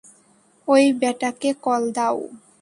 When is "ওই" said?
0.67-0.85